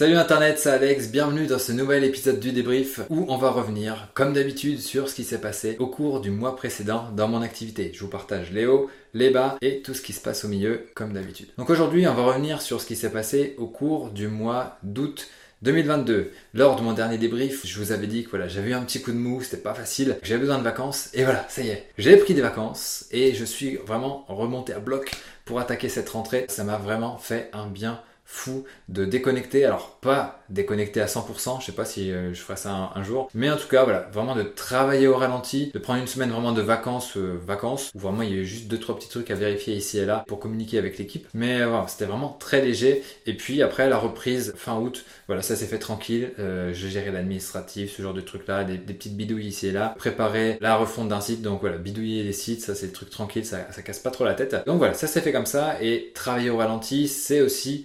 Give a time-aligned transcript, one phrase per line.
[0.00, 4.08] Salut Internet, c'est Alex, bienvenue dans ce nouvel épisode du débrief où on va revenir,
[4.14, 7.90] comme d'habitude, sur ce qui s'est passé au cours du mois précédent dans mon activité.
[7.92, 10.86] Je vous partage les hauts, les bas et tout ce qui se passe au milieu,
[10.94, 11.48] comme d'habitude.
[11.58, 15.28] Donc aujourd'hui, on va revenir sur ce qui s'est passé au cours du mois d'août
[15.60, 16.32] 2022.
[16.54, 19.02] Lors de mon dernier débrief, je vous avais dit que voilà, j'avais eu un petit
[19.02, 21.84] coup de mou, c'était pas facile, j'avais besoin de vacances, et voilà, ça y est,
[21.98, 25.10] j'ai pris des vacances, et je suis vraiment remonté à bloc
[25.44, 26.46] pour attaquer cette rentrée.
[26.48, 29.64] Ça m'a vraiment fait un bien fou de déconnecter.
[29.64, 33.28] Alors pas déconnecter à 100%, je sais pas si euh, je ferai ça un, jour,
[33.34, 36.52] mais en tout cas voilà, vraiment de travailler au ralenti, de prendre une semaine vraiment
[36.52, 39.30] de vacances, euh, vacances, où vraiment il y a eu juste deux trois petits trucs
[39.30, 41.26] à vérifier ici et là pour communiquer avec l'équipe.
[41.34, 43.02] Mais euh, voilà, c'était vraiment très léger.
[43.26, 46.32] Et puis après la reprise fin août, voilà ça s'est fait tranquille.
[46.38, 50.58] je gérais l'administratif, ce genre de trucs là, des, petites bidouilles ici et là, préparer
[50.60, 51.42] la refonte d'un site.
[51.42, 54.24] Donc voilà, bidouiller les sites, ça c'est le truc tranquille, ça, ça casse pas trop
[54.24, 54.56] la tête.
[54.66, 57.82] Donc voilà, ça s'est fait comme ça et travailler au ralenti, c'est aussi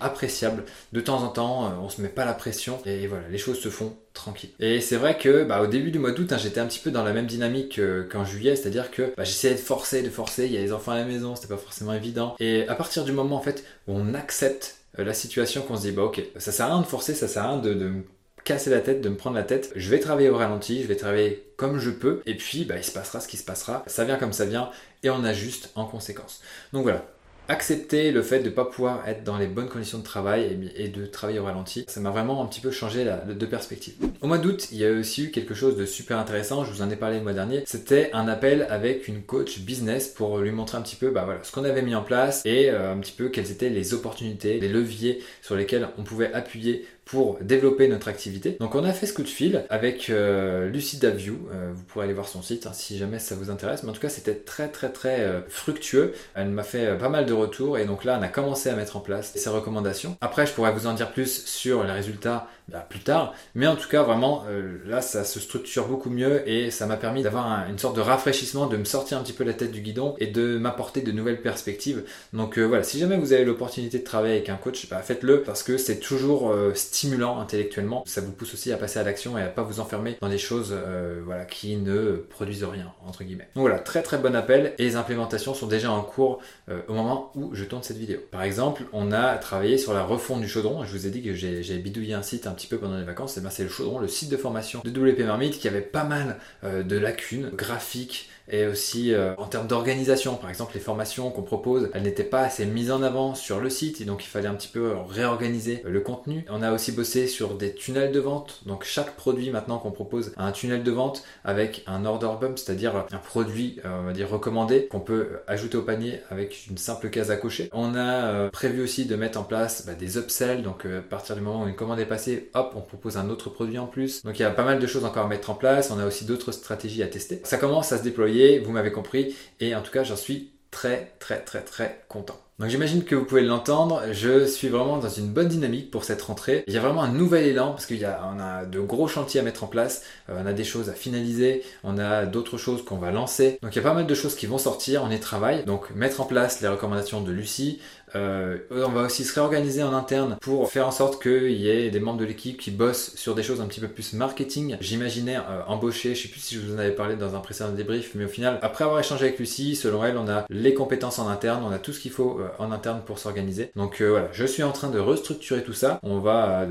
[0.94, 3.60] de temps en temps, euh, on se met pas la pression et voilà, les choses
[3.60, 4.52] se font tranquille.
[4.60, 6.92] Et c'est vrai que bah, au début du mois d'août, hein, j'étais un petit peu
[6.92, 7.80] dans la même dynamique
[8.12, 10.92] qu'en juillet, c'est-à-dire que bah, j'essayais de forcer, de forcer, il y a les enfants
[10.92, 12.36] à la maison, c'était pas forcément évident.
[12.40, 15.82] Et à partir du moment en fait où on accepte euh, la situation, qu'on se
[15.82, 17.86] dit bah ok, ça sert à rien de forcer, ça sert à rien de, de
[17.88, 18.04] me
[18.46, 19.72] casser la tête, de me prendre la tête.
[19.76, 22.84] Je vais travailler au ralenti, je vais travailler comme je peux, et puis bah, il
[22.84, 23.84] se passera ce qui se passera.
[23.88, 24.70] Ça vient comme ça vient,
[25.04, 26.42] et on ajuste en conséquence.
[26.72, 27.06] Donc voilà,
[27.48, 30.88] accepter le fait de ne pas pouvoir être dans les bonnes conditions de travail et,
[30.88, 33.94] de travailler au ralenti, ça m'a vraiment un petit peu changé de perspective.
[34.22, 36.82] Au mois d'août, il y a aussi eu quelque chose de super intéressant, je vous
[36.82, 40.52] en ai parlé le mois dernier, c'était un appel avec une coach business pour lui
[40.52, 42.98] montrer un petit peu bah voilà, ce qu'on avait mis en place et euh, un
[42.98, 47.88] petit peu quelles étaient les opportunités, les leviers sur lesquels on pouvait appuyer pour développer
[47.88, 48.58] notre activité.
[48.60, 52.06] Donc on a fait ce coup de fil avec euh, Lucida View, euh, vous pourrez
[52.06, 54.34] aller voir son site hein, si jamais ça vous intéresse, mais en tout cas c'était
[54.34, 58.18] très très très euh, fructueux, elle m'a fait pas mal de retours et donc là
[58.20, 60.18] on a commencé à mettre en place ses recommandations.
[60.22, 63.34] Après je pourrais vous en dire plus sur les résultats bah, plus tard.
[63.54, 66.98] Mais en tout cas, vraiment, euh, là, ça se structure beaucoup mieux et ça m'a
[66.98, 69.82] permis d'avoir une sorte de rafraîchissement, de me sortir un petit peu la tête du
[69.82, 72.04] guidon et de m'apporter de nouvelles perspectives.
[72.34, 75.44] Donc euh, voilà, si jamais vous avez l'opportunité de travailler avec un coach, bah, faites-le
[75.44, 78.04] parce que c'est toujours euh, stimulant intellectuellement.
[78.08, 80.40] Ça vous pousse aussi à passer à l'action et à pas vous enfermer dans des
[80.40, 80.76] choses
[81.24, 83.48] voilà, qui ne produisent rien, entre guillemets.
[83.56, 86.40] Donc voilà, très très bon appel et les implémentations sont déjà en cours
[86.88, 88.20] au moment où je tourne cette vidéo.
[88.32, 90.84] Par exemple, on a travaillé sur la refonte du chaudron.
[90.84, 93.42] Je vous ai dit que j'ai bidouillé un site petit peu pendant les vacances, et
[93.42, 96.38] ben c'est le chaudron, le site de formation de WP Marmite qui avait pas mal
[96.64, 100.36] euh, de lacunes graphiques et aussi euh, en termes d'organisation.
[100.36, 103.70] Par exemple, les formations qu'on propose, elles n'étaient pas assez mises en avant sur le
[103.70, 106.46] site et donc il fallait un petit peu réorganiser le contenu.
[106.50, 108.62] On a aussi bossé sur des tunnels de vente.
[108.66, 112.58] Donc chaque produit maintenant qu'on propose a un tunnel de vente avec un order bump,
[112.58, 116.78] c'est-à-dire un produit, euh, on va dire recommandé qu'on peut ajouter au panier avec une
[116.78, 117.70] simple case à cocher.
[117.74, 120.62] On a euh, prévu aussi de mettre en place bah, des upsells.
[120.62, 123.50] Donc à partir du moment où une commande est passée, hop, on propose un autre
[123.50, 124.24] produit en plus.
[124.24, 125.92] Donc il y a pas mal de choses encore à mettre en place.
[125.92, 127.42] On a aussi d'autres stratégies à tester.
[127.44, 131.14] Ça commence à se déployer vous m'avez compris, et en tout cas j'en suis très
[131.20, 132.40] très très très content.
[132.58, 136.22] Donc j'imagine que vous pouvez l'entendre, je suis vraiment dans une bonne dynamique pour cette
[136.22, 136.64] rentrée.
[136.68, 139.42] Il y a vraiment un nouvel élan parce qu'on a, on a de gros chantiers
[139.42, 142.86] à mettre en place, euh, on a des choses à finaliser, on a d'autres choses
[142.86, 143.60] qu'on va lancer.
[143.62, 145.66] Donc il y a pas mal de choses qui vont sortir, on y travaille.
[145.66, 147.82] Donc mettre en place les recommandations de Lucie,
[148.16, 151.90] euh, on va aussi se réorganiser en interne pour faire en sorte qu'il y ait
[151.90, 154.78] des membres de l'équipe qui bossent sur des choses un petit peu plus marketing.
[154.80, 157.72] J'imaginais euh, embaucher, je sais plus si je vous en avais parlé dans un précédent
[157.72, 161.20] débrief, mais au final, après avoir échangé avec Lucie, selon elle, on a les compétences
[161.20, 163.72] en interne, on a tout ce qu'il faut en interne pour s'organiser.
[163.76, 166.00] Donc voilà, je suis en train de restructurer tout ça.
[166.04, 166.66] On va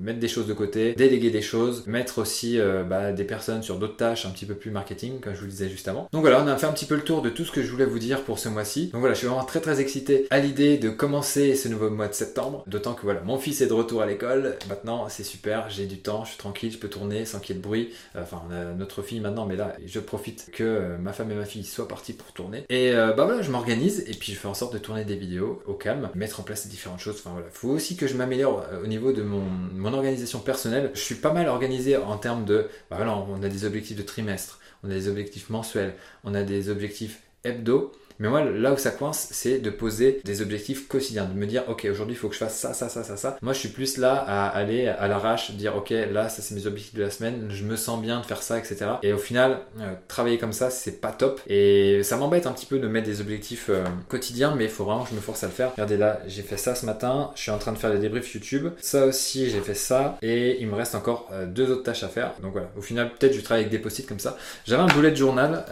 [0.00, 2.58] mettre des choses de côté, déléguer des choses, mettre aussi
[2.88, 5.50] bah, des personnes sur d'autres tâches un petit peu plus marketing, comme je vous le
[5.50, 6.08] disais juste avant.
[6.12, 7.70] Donc voilà, on a fait un petit peu le tour de tout ce que je
[7.70, 8.88] voulais vous dire pour ce mois-ci.
[8.88, 12.08] Donc voilà, je suis vraiment très très excité à l'idée de commencer ce nouveau mois
[12.08, 12.64] de septembre.
[12.66, 14.56] D'autant que voilà, mon fils est de retour à l'école.
[14.68, 17.58] Maintenant, c'est super, j'ai du temps, je suis tranquille, je peux tourner sans qu'il y
[17.58, 17.90] ait de bruit.
[18.18, 21.34] Enfin, on a notre fille maintenant, mais là, je profite que euh, ma femme et
[21.34, 22.64] ma fille soient parties pour tourner.
[22.68, 25.16] Et euh, bah voilà, je m'organise et puis je fais en sorte de tourner des
[25.16, 27.16] vidéos au calme, mettre en place différentes choses.
[27.18, 30.90] Enfin voilà, faut aussi que je m'améliore euh, au niveau de mon, organisation personnelle.
[30.94, 34.02] Je suis pas mal organisé en termes de, bah voilà, on a des objectifs de
[34.02, 37.92] trimestre, on a des objectifs mensuels, on a des objectifs hebdo.
[38.20, 41.64] Mais moi, là où ça coince, c'est de poser des objectifs quotidiens, de me dire,
[41.68, 43.38] ok, aujourd'hui, il faut que je fasse ça, ça, ça, ça, ça.
[43.40, 46.66] Moi, je suis plus là à aller à l'arrache, dire, ok, là, ça, c'est mes
[46.66, 48.76] objectifs de la semaine, je me sens bien de faire ça, etc.
[49.02, 51.40] Et au final, euh, travailler comme ça, c'est pas top.
[51.46, 54.84] Et ça m'embête un petit peu de mettre des objectifs euh, quotidiens, mais il faut
[54.84, 55.72] vraiment que je me force à le faire.
[55.72, 58.34] Regardez là, j'ai fait ça ce matin, je suis en train de faire des débriefs
[58.34, 58.68] YouTube.
[58.80, 60.18] Ça aussi, j'ai fait ça.
[60.20, 62.32] Et il me reste encore euh, deux autres tâches à faire.
[62.42, 64.36] Donc voilà, au final, peut-être je travaille avec des post-it comme ça.
[64.66, 65.64] J'avais un bullet journal,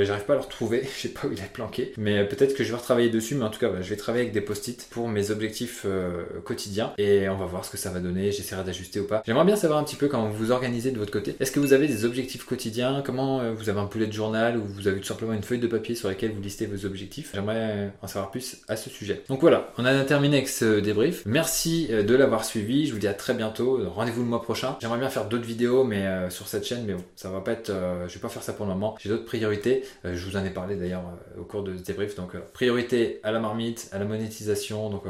[0.00, 1.91] j'arrive pas à le retrouver, je sais pas où il est planqué.
[1.96, 4.34] Mais peut-être que je vais retravailler dessus, mais en tout cas, je vais travailler avec
[4.34, 8.00] des post-it pour mes objectifs euh, quotidiens et on va voir ce que ça va
[8.00, 8.32] donner.
[8.32, 9.22] J'essaierai d'ajuster ou pas.
[9.26, 11.34] J'aimerais bien savoir un petit peu comment vous vous organisez de votre côté.
[11.40, 13.02] Est-ce que vous avez des objectifs quotidiens?
[13.04, 15.58] Comment euh, vous avez un poulet de journal ou vous avez tout simplement une feuille
[15.58, 17.30] de papier sur laquelle vous listez vos objectifs?
[17.34, 19.22] J'aimerais en savoir plus à ce sujet.
[19.28, 21.22] Donc voilà, on a terminé avec ce débrief.
[21.26, 22.86] Merci euh, de l'avoir suivi.
[22.86, 23.80] Je vous dis à très bientôt.
[23.88, 24.76] Rendez-vous le mois prochain.
[24.80, 27.72] J'aimerais bien faire d'autres vidéos, mais sur cette chaîne, mais bon, ça va pas être.
[28.08, 28.96] je vais pas faire ça pour le moment.
[29.00, 29.84] J'ai d'autres priorités.
[30.04, 31.02] je vous en ai parlé d'ailleurs
[31.38, 32.14] au cours de ce débrief.
[32.14, 35.04] Donc priorité à la marmite, à la monétisation, donc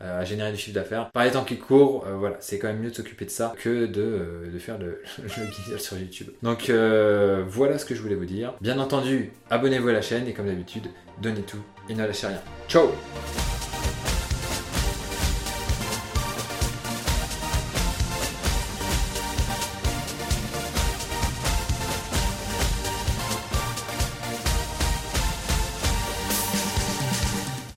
[0.00, 1.10] à générer du chiffre d'affaires.
[1.10, 3.86] Par les temps qui courent, voilà, c'est quand même mieux de s'occuper de ça que
[3.86, 5.28] de, de faire le, le
[5.78, 6.28] sur YouTube.
[6.42, 8.54] Donc euh, voilà ce que je voulais vous dire.
[8.60, 10.86] Bien entendu, abonnez-vous à la chaîne et comme d'habitude,
[11.20, 12.40] donnez tout et ne lâchez rien.
[12.68, 12.88] Ciao